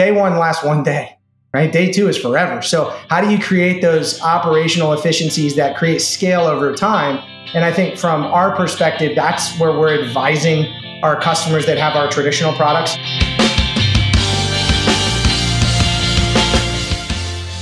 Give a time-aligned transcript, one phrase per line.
[0.00, 1.14] day one lasts one day,
[1.52, 1.70] right?
[1.70, 2.62] Day two is forever.
[2.62, 7.22] So, how do you create those operational efficiencies that create scale over time?
[7.52, 12.08] And I think from our perspective, that's where we're advising our customers that have our
[12.08, 12.96] traditional products.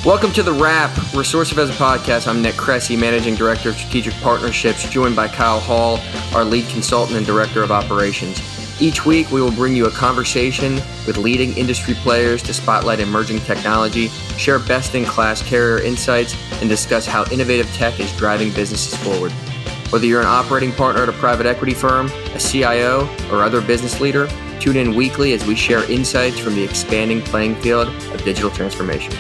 [0.06, 2.28] Welcome to the Wrap Resourcive as a podcast.
[2.28, 5.98] I'm Nick Cressy, Managing Director of Strategic Partnerships, joined by Kyle Hall,
[6.36, 8.57] our lead consultant and Director of Operations.
[8.80, 13.40] Each week, we will bring you a conversation with leading industry players to spotlight emerging
[13.40, 14.06] technology,
[14.36, 19.32] share best in class carrier insights, and discuss how innovative tech is driving businesses forward.
[19.90, 24.00] Whether you're an operating partner at a private equity firm, a CIO, or other business
[24.00, 24.28] leader,
[24.60, 29.12] tune in weekly as we share insights from the expanding playing field of digital transformation.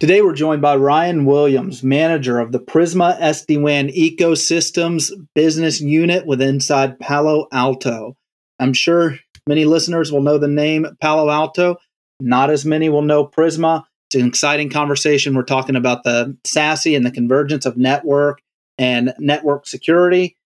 [0.00, 6.26] Today, we're joined by Ryan Williams, manager of the Prisma SD WAN Ecosystems business unit
[6.26, 8.16] with inside Palo Alto.
[8.58, 11.76] I'm sure many listeners will know the name Palo Alto.
[12.20, 13.84] Not as many will know Prisma.
[14.08, 15.34] It's an exciting conversation.
[15.34, 18.40] We're talking about the SASE and the convergence of network
[18.76, 20.36] and network security.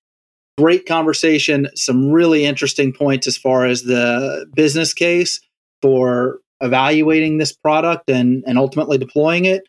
[0.58, 1.68] Great conversation.
[1.74, 5.40] Some really interesting points as far as the business case
[5.80, 9.62] for evaluating this product and, and ultimately deploying it.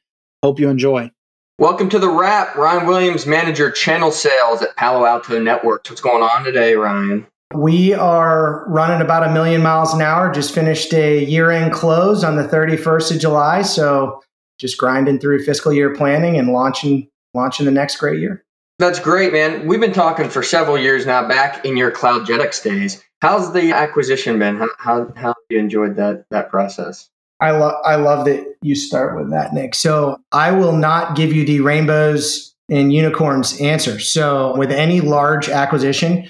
[0.43, 1.11] Hope you enjoy.
[1.59, 2.55] Welcome to the wrap.
[2.55, 5.89] Ryan Williams, manager channel sales at Palo Alto Networks.
[5.89, 7.27] What's going on today, Ryan?
[7.53, 10.31] We are running about a million miles an hour.
[10.31, 13.63] Just finished a year end close on the 31st of July.
[13.63, 14.21] So
[14.59, 18.43] just grinding through fiscal year planning and launching launching the next great year.
[18.77, 19.67] That's great, man.
[19.67, 23.03] We've been talking for several years now back in your CloudGenix days.
[23.21, 24.57] How's the acquisition been?
[24.57, 27.09] How, how, how have you enjoyed that, that process?
[27.41, 29.73] I love I love that you start with that, Nick.
[29.73, 33.99] So I will not give you the rainbows and unicorns answer.
[33.99, 36.29] So with any large acquisition,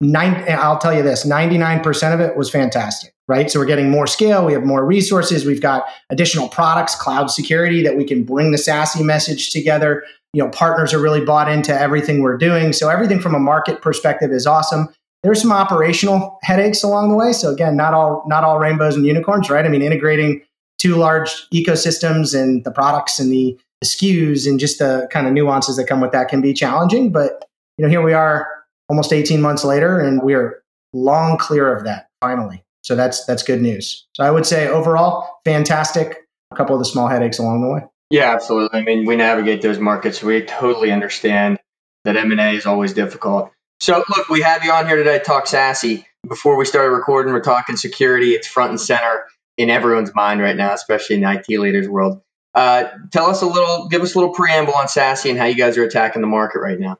[0.00, 3.12] nine, I'll tell you this: ninety nine percent of it was fantastic.
[3.28, 3.50] Right.
[3.50, 4.44] So we're getting more scale.
[4.46, 5.44] We have more resources.
[5.44, 10.02] We've got additional products, cloud security that we can bring the SASE message together.
[10.32, 12.72] You know, partners are really bought into everything we're doing.
[12.72, 14.88] So everything from a market perspective is awesome
[15.22, 17.32] there's some operational headaches along the way.
[17.32, 19.64] So again, not all not all rainbows and unicorns, right?
[19.64, 20.42] I mean, integrating
[20.78, 25.32] two large ecosystems and the products and the, the SKUs and just the kind of
[25.32, 27.10] nuances that come with that can be challenging.
[27.10, 27.44] But
[27.76, 28.46] you know, here we are
[28.88, 30.62] almost 18 months later, and we are
[30.92, 32.62] long clear of that finally.
[32.82, 34.06] So that's that's good news.
[34.14, 36.24] So I would say overall, fantastic.
[36.50, 37.80] A couple of the small headaches along the way.
[38.10, 38.80] Yeah, absolutely.
[38.80, 40.22] I mean, we navigate those markets.
[40.22, 41.58] We totally understand
[42.04, 43.50] that M and A is always difficult.
[43.80, 46.04] So, look, we have you on here today to talk SASE.
[46.28, 48.32] Before we started recording, we're talking security.
[48.32, 52.20] It's front and center in everyone's mind right now, especially in the IT leaders world.
[52.54, 55.54] Uh, tell us a little, give us a little preamble on SASE and how you
[55.54, 56.96] guys are attacking the market right now.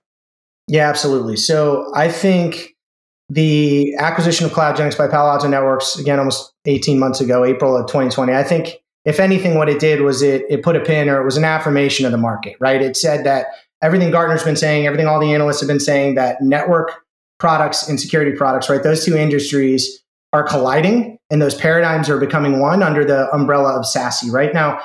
[0.69, 1.37] Yeah, absolutely.
[1.37, 2.77] So, I think
[3.29, 7.87] the acquisition of CloudGenix by Palo Alto Networks, again, almost 18 months ago, April of
[7.89, 11.21] 2020, I think if anything, what it did was it, it put a pin or
[11.21, 12.81] it was an affirmation of the market, right?
[12.81, 13.47] It said that
[13.83, 17.05] everything Gartner's been saying, everything all the analysts have been saying that network
[17.39, 18.83] products and security products, right?
[18.83, 20.03] Those two industries
[20.33, 24.31] are colliding and those paradigms are becoming one under the umbrella of SASE.
[24.31, 24.81] Right now,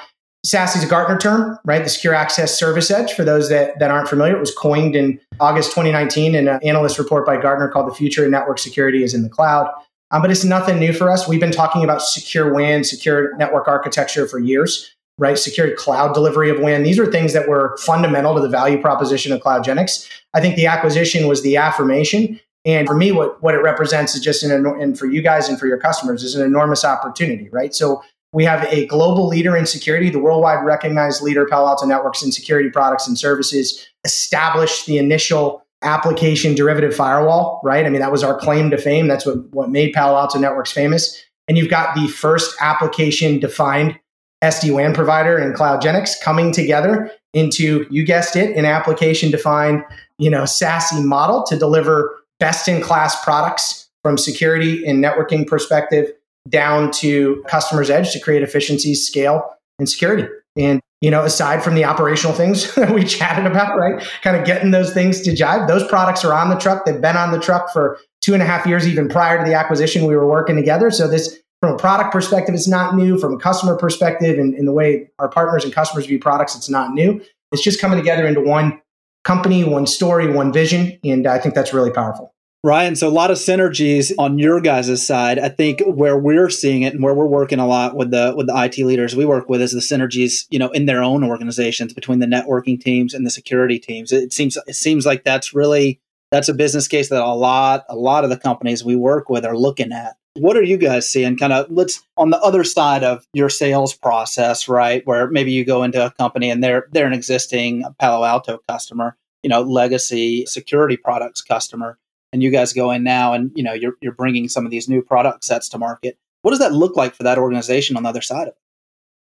[0.46, 1.84] SASE is a Gartner term, right?
[1.84, 3.14] The Secure Access Service Edge.
[3.14, 7.00] For those that, that aren't familiar, it was coined in August 2019 in an analyst
[7.00, 9.70] report by Gartner called The Future of Network Security is in the Cloud.
[10.12, 11.28] Um, but it's nothing new for us.
[11.28, 15.38] We've been talking about secure WAN, secure network architecture for years right?
[15.38, 16.84] Secure cloud delivery of WAN.
[16.84, 20.08] These are things that were fundamental to the value proposition of CloudGenix.
[20.34, 22.40] I think the acquisition was the affirmation.
[22.66, 25.60] And for me, what, what it represents is just an, and for you guys and
[25.60, 27.76] for your customers is an enormous opportunity, right?
[27.76, 28.02] So
[28.32, 32.32] we have a global leader in security, the worldwide recognized leader, Palo Alto Networks in
[32.32, 37.86] security products and services, established the initial application derivative firewall, right?
[37.86, 39.08] I mean, that was our claim to fame.
[39.08, 41.22] That's what, what made Palo Alto Networks famous.
[41.48, 44.00] And you've got the first application defined
[44.44, 49.84] SD WAN provider and CloudGenix coming together into, you guessed it, an application defined,
[50.18, 56.12] you know, SASE model to deliver best in class products from security and networking perspective
[56.50, 60.28] down to customer's edge to create efficiencies, scale, and security.
[60.58, 64.02] And you know, aside from the operational things that we chatted about, right?
[64.22, 65.68] Kind of getting those things to jive.
[65.68, 66.86] Those products are on the truck.
[66.86, 69.54] They've been on the truck for two and a half years, even prior to the
[69.54, 70.06] acquisition.
[70.06, 70.92] We were working together.
[70.92, 73.18] So this from a product perspective, it's not new.
[73.18, 76.92] From a customer perspective, and the way our partners and customers view products, it's not
[76.92, 77.22] new.
[77.54, 78.82] It's just coming together into one
[79.24, 81.00] company, one story, one vision.
[81.06, 82.34] And I think that's really powerful.
[82.66, 85.40] Ryan, so a lot of synergies on your guys' side.
[85.40, 88.48] I think where we're seeing it and where we're working a lot with the with
[88.48, 91.94] the IT leaders we work with is the synergies, you know, in their own organizations
[91.94, 94.12] between the networking teams and the security teams.
[94.12, 97.96] It seems it seems like that's really that's a business case that a lot a
[97.96, 101.38] lot of the companies we work with are looking at What are you guys seeing?
[101.38, 105.06] Kind of let's on the other side of your sales process, right?
[105.06, 109.16] Where maybe you go into a company and they're they're an existing Palo Alto customer,
[109.44, 112.00] you know, legacy security products customer,
[112.32, 114.90] and you guys go in now and you know you're you're bringing some of these
[114.90, 116.18] new product sets to market.
[116.42, 118.58] What does that look like for that organization on the other side of it?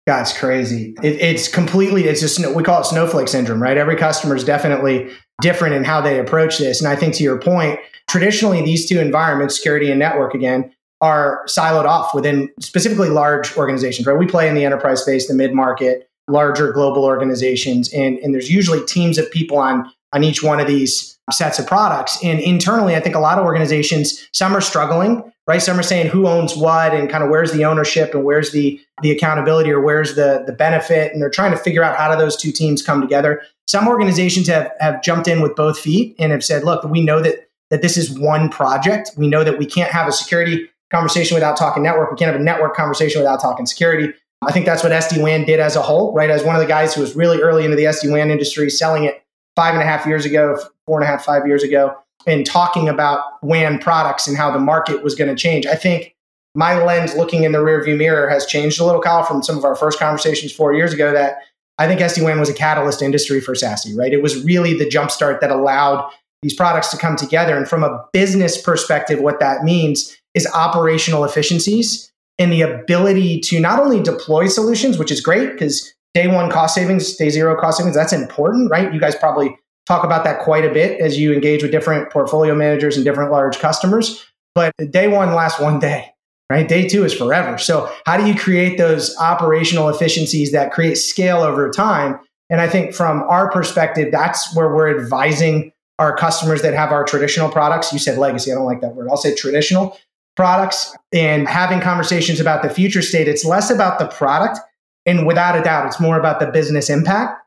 [0.07, 0.95] That's crazy.
[1.03, 3.77] It, it's completely, it's just, we call it snowflake syndrome, right?
[3.77, 5.11] Every customer is definitely
[5.43, 6.81] different in how they approach this.
[6.81, 7.79] And I think to your point,
[8.09, 14.06] traditionally, these two environments, security and network again, are siloed off within specifically large organizations,
[14.06, 14.19] right?
[14.19, 17.93] We play in the enterprise space, the mid market, larger global organizations.
[17.93, 21.67] And, and there's usually teams of people on, on each one of these sets of
[21.67, 22.23] products.
[22.23, 25.61] And internally, I think a lot of organizations, some are struggling right?
[25.61, 28.81] Some are saying who owns what and kind of where's the ownership and where's the
[29.02, 32.17] the accountability or where's the the benefit, and they're trying to figure out how do
[32.17, 33.43] those two teams come together.
[33.67, 37.20] Some organizations have have jumped in with both feet and have said, look, we know
[37.20, 39.11] that that this is one project.
[39.17, 42.11] We know that we can't have a security conversation without talking network.
[42.11, 44.13] We can't have a network conversation without talking security.
[44.43, 46.31] I think that's what SD WAN did as a whole, right?
[46.31, 49.05] As one of the guys who was really early into the SD WAN industry, selling
[49.05, 49.23] it
[49.55, 51.95] five and a half years ago, four and a half, five years ago
[52.27, 55.67] and talking about WAN products and how the market was going to change.
[55.67, 56.15] I think
[56.55, 59.65] my lens looking in the rearview mirror has changed a little, Kyle, from some of
[59.65, 61.39] our first conversations four years ago that
[61.79, 64.13] I think SD-WAN was a catalyst industry for SASE, right?
[64.13, 66.11] It was really the jumpstart that allowed
[66.43, 67.57] these products to come together.
[67.57, 73.61] And from a business perspective, what that means is operational efficiencies and the ability to
[73.61, 77.79] not only deploy solutions, which is great because day one cost savings, day zero cost
[77.79, 78.93] savings, that's important, right?
[78.93, 79.56] You guys probably
[79.87, 83.31] talk about that quite a bit as you engage with different portfolio managers and different
[83.31, 84.25] large customers.
[84.55, 86.06] But day one lasts one day,
[86.49, 86.67] right?
[86.67, 87.59] Day two is forever.
[87.59, 92.19] So, how do you create those operational efficiencies that create scale over time?
[92.49, 97.05] And I think from our perspective, that's where we're advising our customers that have our
[97.05, 97.93] traditional products.
[97.93, 99.09] You said legacy, I don't like that word.
[99.09, 99.97] I'll say traditional
[100.41, 103.29] products and having conversations about the future state.
[103.29, 104.59] It's less about the product.
[105.05, 107.41] And without a doubt, it's more about the business impact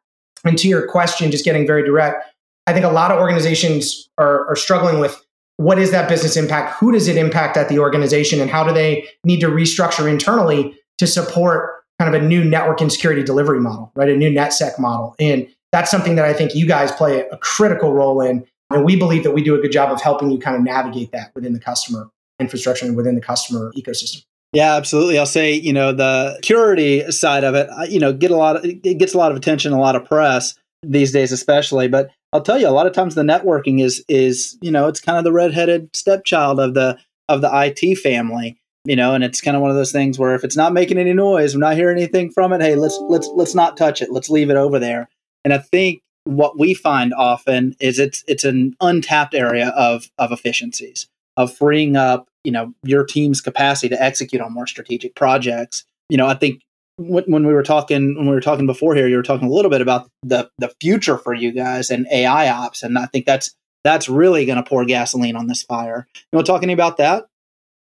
[0.46, 2.24] and to your question, just getting very direct,
[2.68, 5.20] I think a lot of organizations are, are struggling with
[5.58, 6.76] what is that business impact?
[6.80, 8.40] Who does it impact at the organization?
[8.42, 12.82] And how do they need to restructure internally to support kind of a new network
[12.82, 14.10] and security delivery model, right?
[14.10, 15.16] A new NetSec model.
[15.20, 18.46] And that's something that I think you guys play a critical role in.
[18.70, 21.12] And we believe that we do a good job of helping you kind of navigate
[21.12, 22.10] that within the customer
[22.44, 24.24] infrastructure within the customer ecosystem.
[24.54, 25.18] Yeah, absolutely.
[25.18, 28.64] I'll say, you know, the security side of it, you know, get a lot of,
[28.64, 30.54] it gets a lot of attention, a lot of press
[30.84, 31.88] these days, especially.
[31.88, 35.02] But I'll tell you, a lot of times the networking is, is, you know, it's
[35.02, 37.00] kind of the redheaded stepchild of the,
[37.30, 40.36] of the IT family, you know, and it's kind of one of those things where
[40.36, 42.62] if it's not making any noise, we're not hearing anything from it.
[42.62, 44.12] Hey, let's, let's, let's not touch it.
[44.12, 45.10] Let's leave it over there.
[45.44, 50.32] And I think what we find often is it's, it's an untapped area of, of
[50.32, 51.08] efficiencies
[51.38, 55.84] of freeing up you know your team's capacity to execute on more strategic projects.
[56.10, 56.62] You know i think
[56.98, 59.52] when, when we were talking when we were talking before here you were talking a
[59.52, 63.26] little bit about the the future for you guys and ai ops and i think
[63.26, 66.08] that's that's really going to pour gasoline on this fire.
[66.16, 67.26] You want to talk any about that?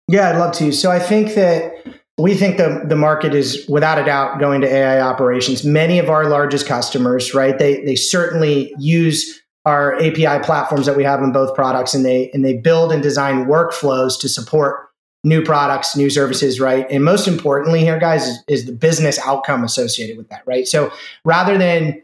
[0.08, 0.72] Yeah i'd love to.
[0.72, 1.72] So i think that
[2.18, 5.64] we think the, the market is without a doubt going to ai operations.
[5.64, 11.02] Many of our largest customers right they they certainly use our API platforms that we
[11.04, 14.88] have in both products, and they and they build and design workflows to support
[15.24, 16.86] new products, new services, right?
[16.88, 20.68] And most importantly, here, guys, is, is the business outcome associated with that, right?
[20.68, 20.92] So
[21.24, 22.00] rather than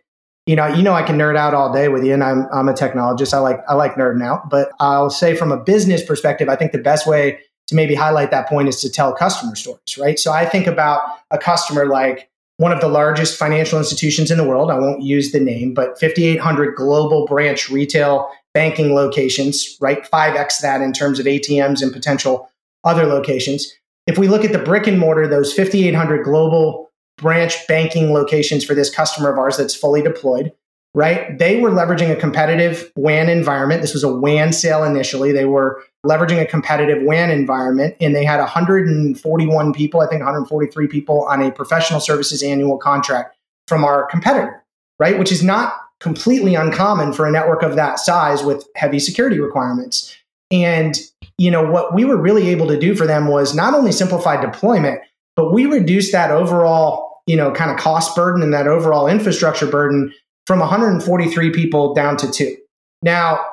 [0.47, 2.69] you know, you know, I can nerd out all day with you, and I'm I'm
[2.69, 3.33] a technologist.
[3.33, 6.73] I like I like nerding out, but I'll say from a business perspective, I think
[6.73, 7.39] the best way
[7.69, 10.19] to maybe highlight that point is to tell customer stories, right?
[10.19, 11.01] So I think about
[11.31, 12.29] a customer like
[12.63, 14.71] one of the largest financial institutions in the world.
[14.71, 20.09] I won't use the name, but 5,800 global branch retail banking locations, right?
[20.09, 22.49] 5x that in terms of ATMs and potential
[22.85, 23.73] other locations.
[24.07, 28.75] If we look at the brick and mortar, those 5,800 global branch banking locations for
[28.75, 30.53] this customer of ours that's fully deployed,
[30.95, 31.37] right?
[31.37, 33.83] They were leveraging a competitive WAN environment.
[33.83, 35.33] This was a WAN sale initially.
[35.33, 40.89] They were leveraging a competitive WAN environment, and they had 141 people, I think 143
[40.89, 43.37] people on a professional services annual contract
[43.69, 44.63] from our competitor,
[44.99, 45.19] right?
[45.19, 50.17] Which is not completely uncommon for a network of that size with heavy security requirements.
[50.51, 50.99] And
[51.39, 54.41] you know what we were really able to do for them was not only simplify
[54.41, 55.01] deployment,
[55.37, 59.67] but we reduced that overall, you know, kind of cost burden and that overall infrastructure
[59.67, 60.13] burden
[60.47, 62.57] from 143 people down to two.
[63.03, 63.45] Now,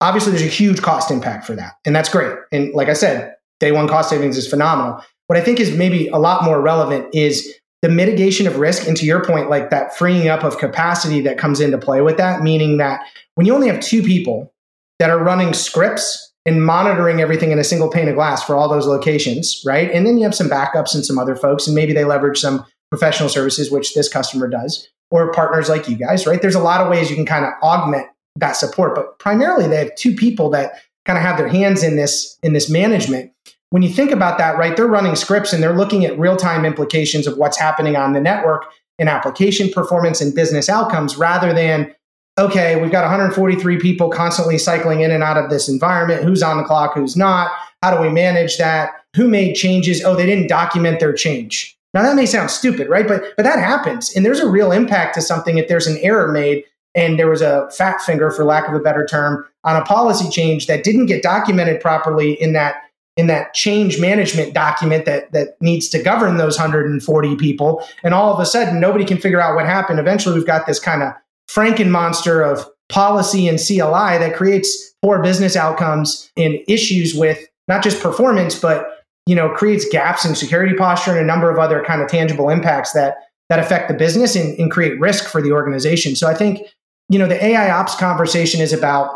[0.00, 2.34] obviously, there's a huge cost impact for that, and that's great.
[2.52, 5.02] And like I said, day one cost savings is phenomenal.
[5.26, 8.88] What I think is maybe a lot more relevant is the mitigation of risk.
[8.88, 12.16] And to your point, like that freeing up of capacity that comes into play with
[12.16, 13.00] that, meaning that
[13.34, 14.52] when you only have two people
[14.98, 18.68] that are running scripts and monitoring everything in a single pane of glass for all
[18.70, 19.90] those locations, right?
[19.90, 22.64] And then you have some backups and some other folks, and maybe they leverage some
[22.90, 26.40] professional services, which this customer does, or partners like you guys, right?
[26.40, 28.06] There's a lot of ways you can kind of augment
[28.36, 31.96] that support, but primarily they have two people that kind of have their hands in
[31.96, 33.32] this in this management.
[33.70, 37.26] When you think about that, right, they're running scripts and they're looking at real-time implications
[37.26, 38.66] of what's happening on the network
[38.98, 41.94] in application performance and business outcomes rather than
[42.36, 46.24] okay, we've got 143 people constantly cycling in and out of this environment.
[46.24, 46.92] Who's on the clock?
[46.94, 47.52] Who's not?
[47.80, 48.90] How do we manage that?
[49.14, 50.02] Who made changes?
[50.04, 51.76] Oh, they didn't document their change.
[51.92, 53.06] Now that may sound stupid, right?
[53.06, 56.32] But but that happens, and there's a real impact to something if there's an error
[56.32, 59.84] made and there was a fat finger, for lack of a better term, on a
[59.84, 62.76] policy change that didn't get documented properly in that
[63.16, 68.32] in that change management document that that needs to govern those 140 people, and all
[68.32, 69.98] of a sudden nobody can figure out what happened.
[69.98, 71.12] Eventually, we've got this kind of
[71.48, 77.82] Franken monster of policy and CLI that creates poor business outcomes and issues with not
[77.82, 81.82] just performance, but you know creates gaps in security posture and a number of other
[81.84, 83.16] kind of tangible impacts that
[83.48, 86.16] that affect the business and, and create risk for the organization.
[86.16, 86.62] So I think
[87.08, 89.10] you know the AI ops conversation is about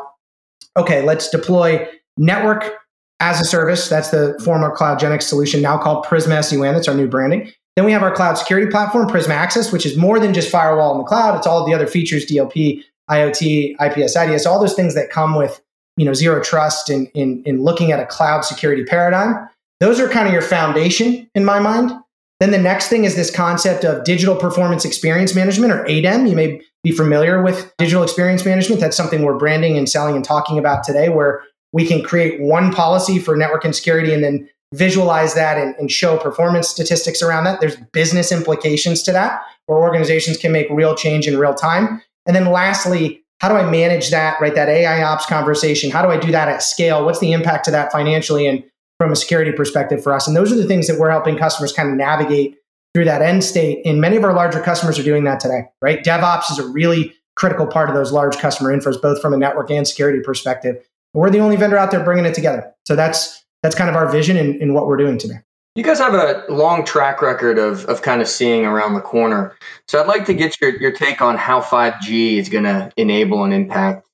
[0.76, 2.72] okay, let's deploy network
[3.20, 3.88] as a service.
[3.88, 6.74] That's the former CloudGenix solution, now called Prisma SD-WAN.
[6.74, 7.52] That's our new branding.
[7.76, 10.92] Then we have our cloud security platform, Prisma Access, which is more than just firewall
[10.92, 11.36] in the cloud.
[11.36, 15.60] It's all the other features, DLP, IoT, IPS, IDS, all those things that come with
[15.96, 19.48] you know zero trust in, in, in looking at a cloud security paradigm.
[19.80, 21.92] Those are kind of your foundation in my mind.
[22.40, 26.28] Then the next thing is this concept of digital performance experience management or ADEM.
[26.28, 28.80] You may be familiar with digital experience management.
[28.80, 31.42] That's something we're branding and selling and talking about today, where
[31.72, 35.90] we can create one policy for network and security and then visualize that and, and
[35.90, 37.60] show performance statistics around that.
[37.60, 42.02] There's business implications to that where organizations can make real change in real time.
[42.26, 44.54] And then lastly, how do I manage that, right?
[44.54, 45.90] That AI ops conversation.
[45.90, 47.04] How do I do that at scale?
[47.04, 48.64] What's the impact to that financially and
[48.98, 50.26] from a security perspective for us?
[50.26, 52.57] And those are the things that we're helping customers kind of navigate
[52.98, 53.80] through that end state.
[53.86, 56.02] And many of our larger customers are doing that today, right?
[56.02, 59.70] DevOps is a really critical part of those large customer infos, both from a network
[59.70, 60.84] and security perspective.
[61.14, 62.74] We're the only vendor out there bringing it together.
[62.86, 65.36] So that's that's kind of our vision in, in what we're doing today.
[65.76, 69.56] You guys have a long track record of, of kind of seeing around the corner.
[69.86, 73.44] So I'd like to get your, your take on how 5G is going to enable
[73.44, 74.08] and impact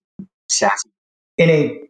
[0.50, 0.85] SaaS.
[1.38, 1.81] In a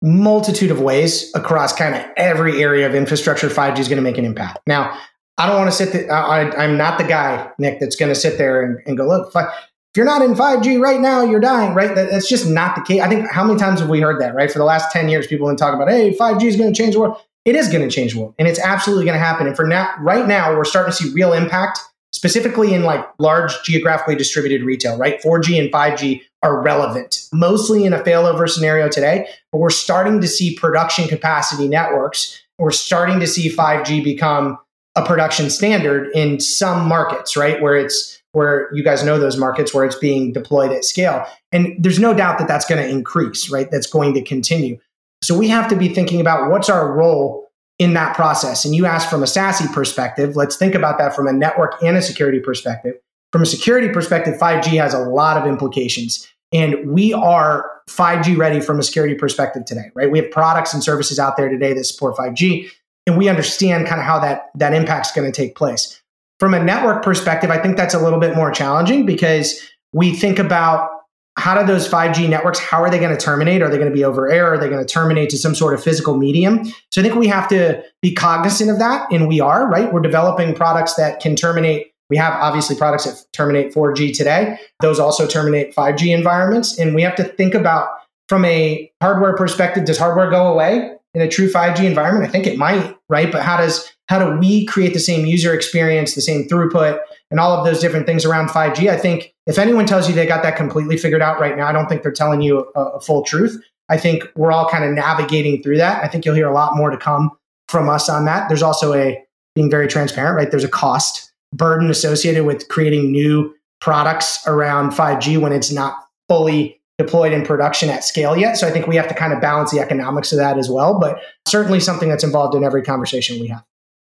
[0.00, 4.16] multitude of ways across kind of every area of infrastructure, 5G is going to make
[4.16, 4.60] an impact.
[4.66, 4.98] Now,
[5.38, 6.12] I don't want to sit there.
[6.12, 9.32] I, am not the guy, Nick, that's going to sit there and, and go, look,
[9.34, 11.94] if you're not in 5G right now, you're dying, right?
[11.94, 13.00] That, that's just not the case.
[13.00, 14.50] I think how many times have we heard that, right?
[14.50, 16.76] For the last 10 years, people have been talking about, hey, 5G is going to
[16.76, 17.16] change the world.
[17.44, 19.46] It is going to change the world and it's absolutely going to happen.
[19.46, 21.78] And for now, right now, we're starting to see real impact,
[22.12, 25.22] specifically in like large geographically distributed retail, right?
[25.22, 30.28] 4G and 5G are relevant, mostly in a failover scenario today, but we're starting to
[30.28, 32.42] see production capacity networks.
[32.58, 34.58] We're starting to see 5G become
[34.98, 37.62] a production standard in some markets, right?
[37.62, 41.24] Where it's where you guys know those markets where it's being deployed at scale.
[41.50, 43.70] And there's no doubt that that's going to increase, right?
[43.70, 44.78] That's going to continue.
[45.22, 48.64] So we have to be thinking about what's our role in that process.
[48.64, 51.96] And you asked from a SASE perspective, let's think about that from a network and
[51.96, 52.94] a security perspective.
[53.32, 56.26] From a security perspective, 5G has a lot of implications.
[56.52, 60.10] And we are 5G ready from a security perspective today, right?
[60.10, 62.70] We have products and services out there today that support 5G,
[63.08, 66.00] and we understand kind of how that, that impact is going to take place.
[66.38, 70.38] From a network perspective, I think that's a little bit more challenging because we think
[70.38, 70.90] about
[71.38, 73.62] how do those 5G networks, how are they going to terminate?
[73.62, 74.52] Are they going to be over air?
[74.52, 76.66] Are they going to terminate to some sort of physical medium?
[76.90, 79.10] So I think we have to be cognizant of that.
[79.10, 79.90] And we are, right?
[79.90, 81.92] We're developing products that can terminate.
[82.10, 84.58] We have obviously products that terminate 4G today.
[84.82, 86.78] Those also terminate 5G environments.
[86.78, 87.88] And we have to think about
[88.28, 92.28] from a hardware perspective, does hardware go away in a true 5G environment?
[92.28, 93.30] I think it might, right?
[93.30, 96.98] But how does how do we create the same user experience, the same throughput,
[97.30, 98.88] and all of those different things around 5G?
[98.88, 101.72] I think if anyone tells you they got that completely figured out right now, I
[101.72, 103.62] don't think they're telling you a, a full truth.
[103.88, 106.02] I think we're all kind of navigating through that.
[106.04, 107.30] I think you'll hear a lot more to come
[107.68, 108.48] from us on that.
[108.48, 109.22] There's also a
[109.54, 110.50] being very transparent, right?
[110.50, 115.98] There's a cost burden associated with creating new products around 5G when it's not
[116.28, 118.56] fully deployed in production at scale yet.
[118.56, 120.98] So I think we have to kind of balance the economics of that as well,
[120.98, 123.64] but certainly something that's involved in every conversation we have.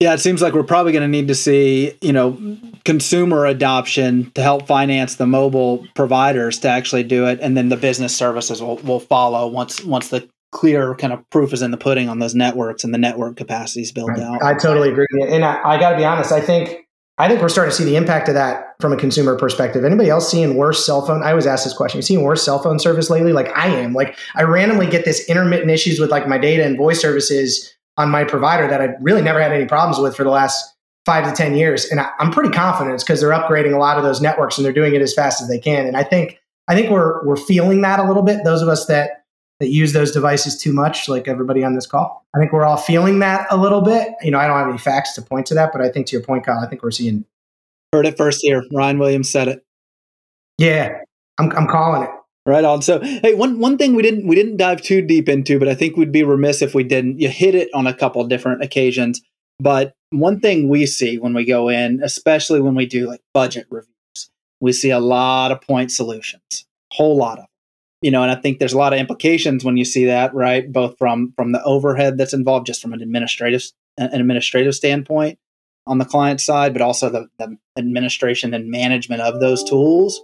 [0.00, 2.38] Yeah, it seems like we're probably going to need to see, you know,
[2.84, 7.76] consumer adoption to help finance the mobile providers to actually do it, and then the
[7.76, 11.76] business services will, will follow once once the clear kind of proof is in the
[11.76, 14.40] pudding on those networks and the network capacities built out.
[14.40, 16.30] I totally agree, and I, I got to be honest.
[16.30, 16.86] I think
[17.18, 19.84] I think we're starting to see the impact of that from a consumer perspective.
[19.84, 21.24] Anybody else seeing worse cell phone?
[21.24, 21.98] I always ask this question.
[21.98, 23.32] You seeing worse cell phone service lately?
[23.32, 23.92] Like I am.
[23.92, 28.10] Like I randomly get this intermittent issues with like my data and voice services on
[28.10, 31.32] my provider that I really never had any problems with for the last five to
[31.32, 31.86] 10 years.
[31.86, 34.64] And I, am pretty confident it's because they're upgrading a lot of those networks and
[34.64, 35.86] they're doing it as fast as they can.
[35.86, 38.44] And I think, I think we're, we're feeling that a little bit.
[38.44, 39.24] Those of us that,
[39.60, 42.24] that use those devices too much, like everybody on this call.
[42.34, 44.14] I think we're all feeling that a little bit.
[44.22, 46.12] You know, I don't have any facts to point to that, but I think to
[46.16, 47.24] your point, Kyle, I think we're seeing.
[47.92, 48.62] Heard it first here.
[48.72, 49.64] Ryan Williams said it.
[50.58, 51.00] Yeah,
[51.38, 52.10] I'm, I'm calling it.
[52.46, 52.80] Right on.
[52.80, 55.74] So, hey, one one thing we didn't we didn't dive too deep into, but I
[55.74, 57.20] think we'd be remiss if we didn't.
[57.20, 59.20] You hit it on a couple different occasions,
[59.60, 63.66] but one thing we see when we go in, especially when we do like budget
[63.68, 67.47] reviews, we see a lot of point solutions, a whole lot of.
[68.00, 70.70] You know, and I think there's a lot of implications when you see that, right?
[70.70, 73.62] Both from from the overhead that's involved, just from an administrative
[73.96, 75.38] an administrative standpoint
[75.86, 80.20] on the client side, but also the, the administration and management of those tools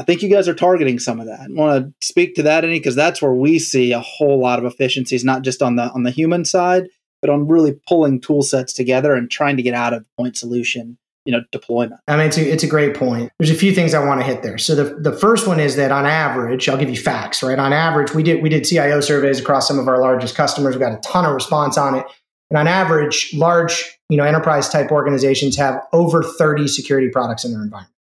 [0.00, 1.40] I think you guys are targeting some of that.
[1.40, 4.58] I want to speak to that any because that's where we see a whole lot
[4.58, 6.88] of efficiencies, not just on the on the human side,
[7.20, 10.96] but on really pulling tool sets together and trying to get out of point solution
[11.24, 13.94] you know deployment i mean it's a, it's a great point there's a few things
[13.94, 16.78] i want to hit there so the, the first one is that on average i'll
[16.78, 19.88] give you facts right on average we did we did cio surveys across some of
[19.88, 22.06] our largest customers we got a ton of response on it
[22.50, 27.52] and on average large you know enterprise type organizations have over 30 security products in
[27.52, 27.94] their environment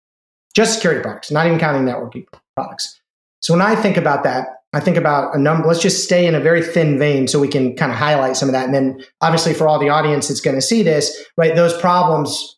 [0.57, 2.99] just security products, not even counting networking products.
[3.41, 5.69] So when I think about that, I think about a number.
[5.69, 8.49] Let's just stay in a very thin vein so we can kind of highlight some
[8.49, 8.65] of that.
[8.65, 12.56] And then obviously for all the audience that's going to see this, right, those problems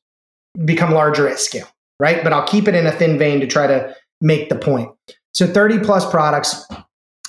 [0.64, 1.69] become larger at scale,
[2.00, 2.23] right?
[2.23, 4.90] But I'll keep it in a thin vein to try to make the point.
[5.33, 6.67] So 30 plus products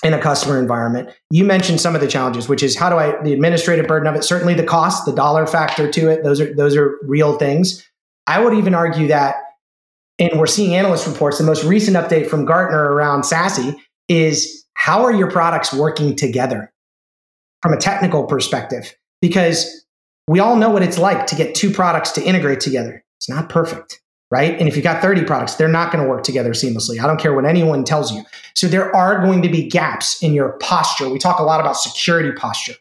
[0.03, 1.09] in a customer environment.
[1.29, 4.15] You mentioned some of the challenges, which is how do I the administrative burden of
[4.15, 7.85] it, certainly the cost, the dollar factor to it, those are those are real things.
[8.25, 9.35] I would even argue that
[10.19, 11.37] and we're seeing analyst reports.
[11.37, 13.75] The most recent update from Gartner around SASE
[14.07, 16.71] is how are your products working together
[17.61, 18.93] from a technical perspective?
[19.21, 19.85] Because
[20.27, 23.03] we all know what it's like to get two products to integrate together.
[23.19, 24.57] It's not perfect, right?
[24.57, 26.99] And if you've got 30 products, they're not going to work together seamlessly.
[26.99, 28.23] I don't care what anyone tells you.
[28.55, 31.09] So there are going to be gaps in your posture.
[31.09, 32.73] We talk a lot about security posture.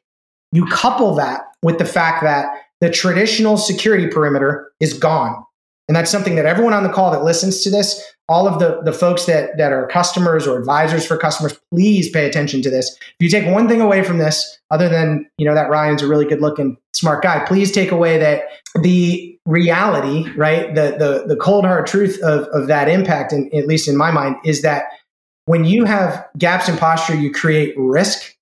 [0.53, 2.47] You couple that with the fact that
[2.81, 5.45] the traditional security perimeter is gone
[5.89, 8.81] and that's something that everyone on the call that listens to this, all of the,
[8.85, 12.95] the folks that, that are customers or advisors for customers, please pay attention to this.
[13.01, 16.07] If you take one thing away from this, other than, you know, that Ryan's a
[16.07, 18.45] really good looking, smart guy, please take away that
[18.83, 20.75] the reality, right?
[20.75, 24.11] The, the, the cold hard truth of, of that impact, and at least in my
[24.11, 24.85] mind, is that
[25.47, 28.35] when you have gaps in posture, you create risk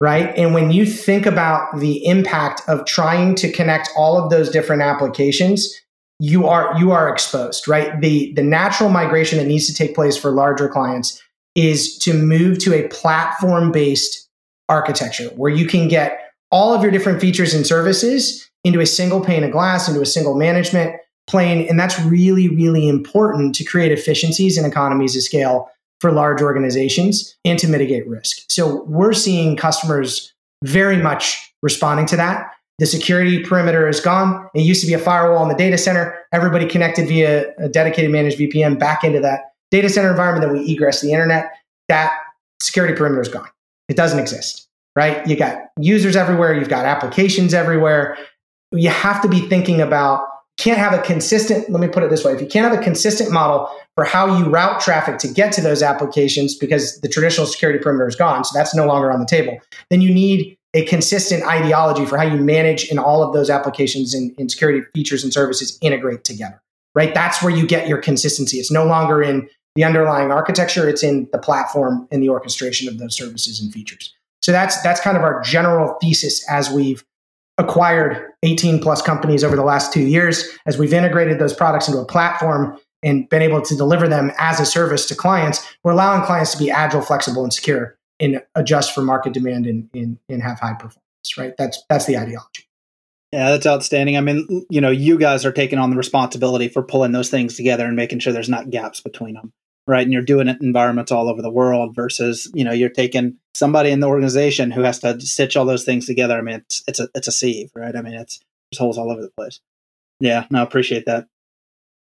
[0.00, 0.36] right?
[0.36, 4.82] And when you think about the impact of trying to connect all of those different
[4.82, 5.72] applications,
[6.18, 8.00] you are you are exposed, right?
[8.00, 11.20] The the natural migration that needs to take place for larger clients
[11.54, 14.28] is to move to a platform based
[14.68, 19.20] architecture where you can get all of your different features and services into a single
[19.20, 20.96] pane of glass, into a single management
[21.26, 21.66] plane.
[21.68, 27.36] And that's really, really important to create efficiencies and economies of scale for large organizations
[27.44, 28.38] and to mitigate risk.
[28.48, 32.50] So we're seeing customers very much responding to that.
[32.78, 34.48] The security perimeter is gone.
[34.54, 36.18] It used to be a firewall in the data center.
[36.32, 40.44] Everybody connected via a dedicated managed VPN back into that data center environment.
[40.44, 41.52] Then we egress the internet.
[41.88, 42.12] That
[42.60, 43.48] security perimeter is gone.
[43.88, 45.24] It doesn't exist, right?
[45.26, 46.52] You got users everywhere.
[46.54, 48.18] You've got applications everywhere.
[48.72, 52.24] You have to be thinking about can't have a consistent let me put it this
[52.24, 55.52] way if you can't have a consistent model for how you route traffic to get
[55.52, 59.18] to those applications because the traditional security perimeter is gone so that's no longer on
[59.18, 59.58] the table
[59.90, 64.12] then you need a consistent ideology for how you manage and all of those applications
[64.12, 66.60] and, and security features and services integrate together,
[66.94, 67.14] right?
[67.14, 68.58] That's where you get your consistency.
[68.58, 72.98] It's no longer in the underlying architecture, it's in the platform and the orchestration of
[72.98, 74.14] those services and features.
[74.42, 77.04] So that's that's kind of our general thesis as we've
[77.58, 82.00] acquired 18 plus companies over the last two years, as we've integrated those products into
[82.00, 86.24] a platform and been able to deliver them as a service to clients, we're allowing
[86.24, 90.42] clients to be agile, flexible, and secure and adjust for market demand and, and, and
[90.42, 91.54] have high performance, right?
[91.58, 92.64] That's, that's the ideology.
[93.32, 94.16] Yeah, that's outstanding.
[94.16, 97.56] I mean, you know, you guys are taking on the responsibility for pulling those things
[97.56, 99.52] together and making sure there's not gaps between them,
[99.88, 100.02] right?
[100.02, 103.38] And you're doing it in environments all over the world versus, you know, you're taking
[103.52, 106.38] somebody in the organization who has to stitch all those things together.
[106.38, 107.96] I mean, it's it's a it's a sieve, right?
[107.96, 108.38] I mean, it's
[108.70, 109.58] there's holes all over the place.
[110.20, 111.26] Yeah, no, appreciate that.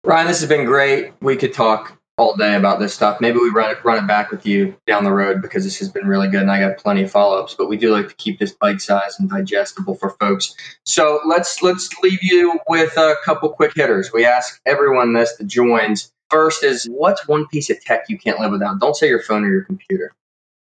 [0.05, 1.11] Ryan, this has been great.
[1.21, 3.21] We could talk all day about this stuff.
[3.21, 5.89] Maybe we run it run it back with you down the road because this has
[5.89, 7.53] been really good and I got plenty of follow ups.
[7.53, 10.55] But we do like to keep this bite sized and digestible for folks.
[10.83, 14.11] So let's let's leave you with a couple quick hitters.
[14.11, 16.11] We ask everyone this that joins.
[16.29, 18.79] First is what's one piece of tech you can't live without?
[18.79, 20.11] Don't say your phone or your computer.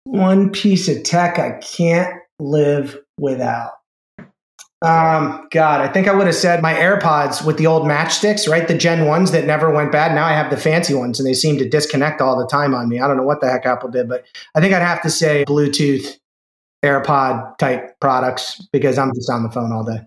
[0.05, 3.73] One piece of tech I can't live without.
[4.83, 8.67] Um, God, I think I would have said my AirPods with the old matchsticks, right?
[8.67, 10.15] The Gen ones that never went bad.
[10.15, 12.89] Now I have the fancy ones and they seem to disconnect all the time on
[12.89, 12.99] me.
[12.99, 15.45] I don't know what the heck Apple did, but I think I'd have to say
[15.45, 16.17] Bluetooth
[16.83, 20.01] AirPod type products because I'm just on the phone all day.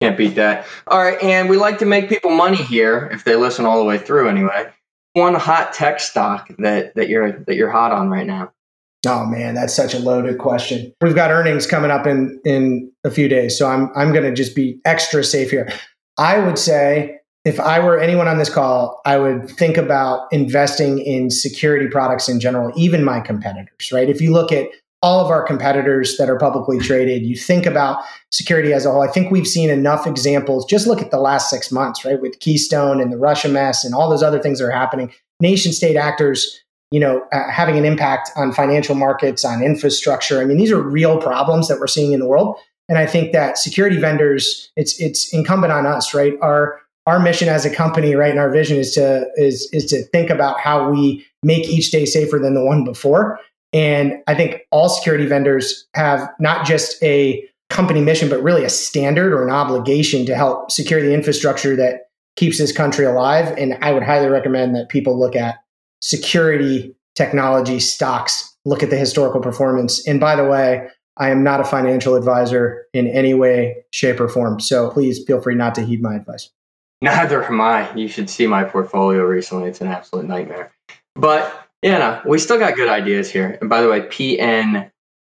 [0.00, 0.66] Can't beat that.
[0.86, 3.84] All right, and we like to make people money here if they listen all the
[3.84, 4.70] way through anyway.
[5.12, 8.52] One hot tech stock that that you're that you're hot on right now.
[9.06, 10.92] Oh man, that's such a loaded question.
[11.00, 14.32] We've got earnings coming up in in a few days, so I'm I'm going to
[14.32, 15.72] just be extra safe here.
[16.16, 20.98] I would say if I were anyone on this call, I would think about investing
[21.00, 24.08] in security products in general, even my competitors, right?
[24.08, 24.68] If you look at
[25.02, 29.02] all of our competitors that are publicly traded, you think about security as a whole.
[29.02, 30.64] I think we've seen enough examples.
[30.64, 32.18] Just look at the last six months, right?
[32.18, 35.12] With Keystone and the Russia mess and all those other things that are happening.
[35.40, 36.63] Nation state actors
[36.94, 40.40] you know, uh, having an impact on financial markets, on infrastructure.
[40.40, 42.56] I mean, these are real problems that we're seeing in the world.
[42.88, 46.34] And I think that security vendors, it's it's incumbent on us, right?
[46.40, 50.04] Our our mission as a company, right, and our vision is to is is to
[50.12, 53.40] think about how we make each day safer than the one before.
[53.72, 58.70] And I think all security vendors have not just a company mission, but really a
[58.70, 62.02] standard or an obligation to help secure the infrastructure that
[62.36, 63.52] keeps this country alive.
[63.58, 65.56] And I would highly recommend that people look at
[66.04, 70.06] security technology stocks, look at the historical performance.
[70.06, 74.28] And by the way, I am not a financial advisor in any way, shape, or
[74.28, 74.60] form.
[74.60, 76.50] So please feel free not to heed my advice.
[77.00, 77.94] Neither am I.
[77.94, 79.70] You should see my portfolio recently.
[79.70, 80.72] It's an absolute nightmare.
[81.14, 83.56] But yeah, no, we still got good ideas here.
[83.60, 84.90] And by the way, PN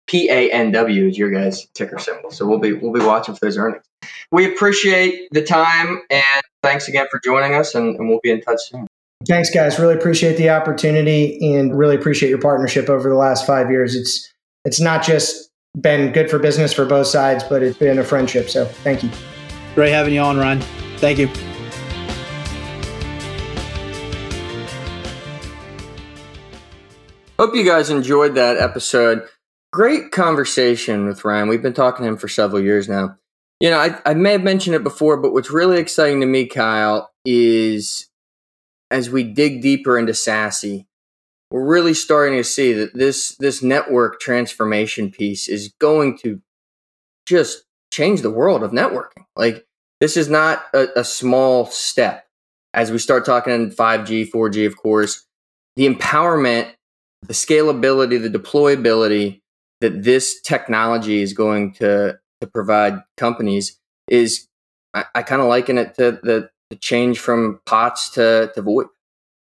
[0.08, 2.32] P A N W is your guys' ticker symbol.
[2.32, 3.84] So we'll be we'll be watching for those earnings.
[4.32, 8.42] We appreciate the time and thanks again for joining us and, and we'll be in
[8.42, 8.88] touch soon.
[9.28, 9.78] Thanks, guys.
[9.78, 13.96] Really appreciate the opportunity and really appreciate your partnership over the last five years.
[13.96, 14.32] It's
[14.66, 18.50] it's not just been good for business for both sides, but it's been a friendship.
[18.50, 19.10] So thank you.
[19.76, 20.62] Great having you on, Ryan.
[20.98, 21.28] Thank you.
[27.40, 29.24] Hope you guys enjoyed that episode.
[29.72, 31.48] Great conversation with Ryan.
[31.48, 33.18] We've been talking to him for several years now.
[33.60, 36.46] You know, I, I may have mentioned it before, but what's really exciting to me,
[36.46, 38.11] Kyle, is
[38.92, 40.86] as we dig deeper into SASE,
[41.50, 46.42] we're really starting to see that this this network transformation piece is going to
[47.26, 49.26] just change the world of networking.
[49.36, 49.66] Like
[50.00, 52.28] this is not a, a small step.
[52.74, 55.26] As we start talking 5G, 4G, of course,
[55.76, 56.72] the empowerment,
[57.24, 59.42] the scalability, the deployability
[59.82, 63.78] that this technology is going to, to provide companies
[64.08, 64.48] is
[64.94, 68.88] I, I kind of liken it to the to change from POTS to, to VoIP.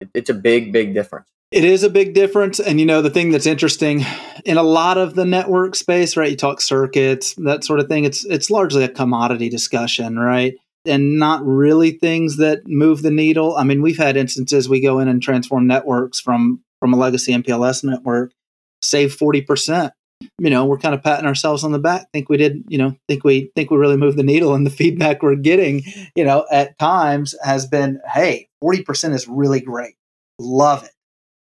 [0.01, 1.29] It, it's a big, big difference.
[1.51, 2.61] It is a big difference.
[2.61, 4.05] And, you know, the thing that's interesting
[4.45, 6.31] in a lot of the network space, right?
[6.31, 8.05] You talk circuits, that sort of thing.
[8.05, 10.55] It's, it's largely a commodity discussion, right?
[10.85, 13.57] And not really things that move the needle.
[13.57, 17.33] I mean, we've had instances we go in and transform networks from, from a legacy
[17.33, 18.33] MPLS network,
[18.81, 19.93] save 40%
[20.39, 22.97] you know we're kind of patting ourselves on the back think we did you know
[23.09, 25.83] think we think we really moved the needle and the feedback we're getting
[26.15, 29.95] you know at times has been hey 40% is really great.
[30.39, 30.93] Love it.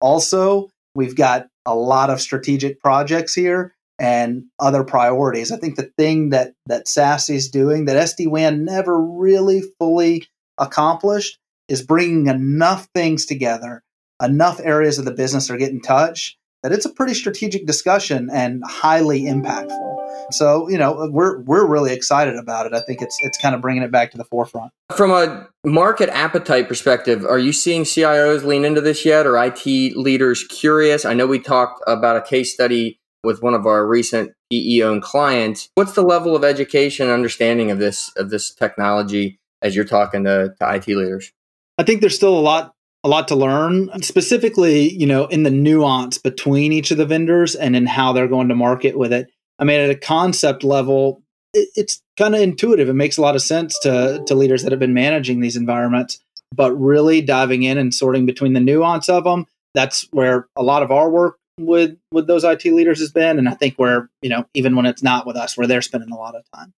[0.00, 5.50] Also we've got a lot of strategic projects here and other priorities.
[5.50, 11.38] I think the thing that that SASE is doing that sd-wan never really fully accomplished
[11.68, 13.82] is bringing enough things together
[14.22, 18.62] enough areas of the business are getting touched that it's a pretty strategic discussion and
[18.66, 19.98] highly impactful.
[20.30, 22.74] So, you know, we're we're really excited about it.
[22.74, 24.72] I think it's it's kind of bringing it back to the forefront.
[24.94, 29.64] From a market appetite perspective, are you seeing CIOs lean into this yet or IT
[29.96, 31.04] leaders curious?
[31.04, 35.02] I know we talked about a case study with one of our recent PE owned
[35.02, 35.68] clients.
[35.74, 40.24] What's the level of education and understanding of this of this technology as you're talking
[40.24, 41.32] to, to IT leaders?
[41.78, 45.50] I think there's still a lot a lot to learn, specifically, you know, in the
[45.50, 49.30] nuance between each of the vendors and in how they're going to market with it.
[49.58, 51.22] I mean, at a concept level,
[51.54, 52.88] it, it's kind of intuitive.
[52.88, 56.20] It makes a lot of sense to to leaders that have been managing these environments,
[56.54, 59.46] but really diving in and sorting between the nuance of them.
[59.74, 63.48] That's where a lot of our work with with those IT leaders has been, and
[63.48, 66.16] I think where you know, even when it's not with us, where they're spending a
[66.16, 66.72] lot of time.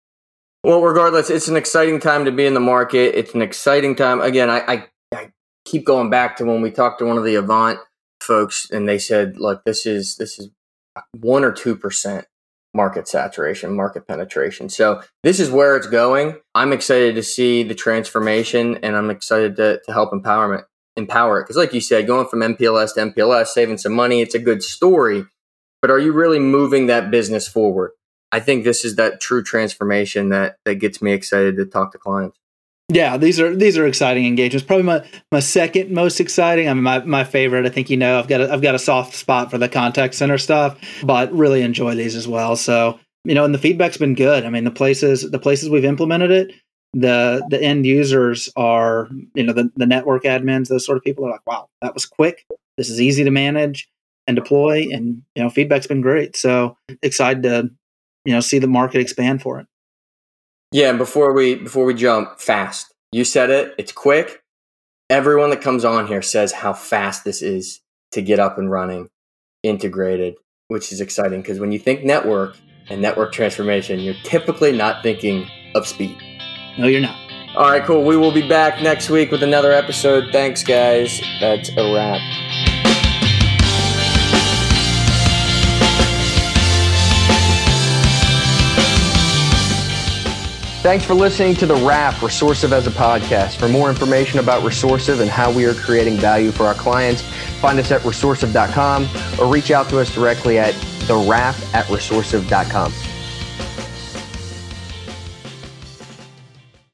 [0.63, 3.15] Well, regardless, it's an exciting time to be in the market.
[3.15, 4.21] It's an exciting time.
[4.21, 4.87] Again, I, I
[5.71, 7.79] keep going back to when we talked to one of the Avant
[8.21, 10.51] folks, and they said, "Look, this is this is
[11.19, 12.27] one or two percent
[12.75, 14.69] market saturation, market penetration.
[14.69, 16.37] So this is where it's going.
[16.55, 20.65] I'm excited to see the transformation, and I'm excited to to help empowerment
[20.97, 24.35] empower it because, like you said, going from MPLS to MPLS, saving some money, it's
[24.35, 25.25] a good story.
[25.83, 27.93] But are you really moving that business forward?
[28.33, 31.99] I think this is that true transformation that that gets me excited to talk to
[31.99, 32.39] clients.
[32.92, 34.66] Yeah, these are these are exciting engagements.
[34.66, 36.68] Probably my, my second most exciting.
[36.68, 37.64] I mean, my, my favorite.
[37.64, 40.14] I think you know I've got a, I've got a soft spot for the contact
[40.14, 42.57] center stuff, but really enjoy these as well.
[42.57, 44.44] So you know, and the feedback's been good.
[44.44, 46.53] I mean, the places the places we've implemented it,
[46.92, 51.24] the the end users are you know the the network admins, those sort of people
[51.24, 52.44] are like, wow, that was quick.
[52.76, 53.88] This is easy to manage
[54.26, 56.35] and deploy, and you know, feedback's been great.
[56.35, 57.70] So excited to
[58.24, 59.66] you know see the market expand for it.
[60.73, 62.95] Yeah, and before we before we jump, fast.
[63.13, 63.75] You said it.
[63.77, 64.43] It's quick.
[65.09, 67.81] Everyone that comes on here says how fast this is
[68.13, 69.09] to get up and running,
[69.65, 70.37] integrated,
[70.69, 72.57] which is exciting because when you think network
[72.89, 76.17] and network transformation, you're typically not thinking of speed.
[76.79, 77.19] No, you're not.
[77.57, 78.05] All right, cool.
[78.05, 80.31] We will be back next week with another episode.
[80.31, 81.21] Thanks, guys.
[81.41, 82.70] That's a wrap.
[90.83, 93.57] Thanks for listening to The Wrap, Resourcive as a podcast.
[93.57, 97.21] For more information about Resourcive and how we are creating value for our clients,
[97.61, 99.07] find us at resourcive.com
[99.38, 100.73] or reach out to us directly at
[101.07, 103.10] thewrap at resourcive.com.